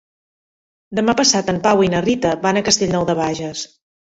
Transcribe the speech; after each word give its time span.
Demà 0.99 1.15
passat 1.19 1.51
en 1.53 1.61
Pau 1.67 1.83
i 1.89 1.91
na 1.97 2.01
Rita 2.07 2.33
van 2.47 2.59
a 2.63 2.67
Castellnou 2.71 3.07
de 3.11 3.19
Bages. 3.21 3.67